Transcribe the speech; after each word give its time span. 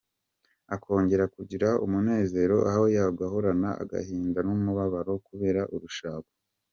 Akongera 0.75 1.25
kugira 1.35 1.69
umunezero 1.85 2.57
aho 2.71 2.83
guhorana 3.19 3.69
agahinda 3.83 4.39
n’umubabaro 4.47 5.13
kubera 5.27 5.61
urushako. 5.75 6.31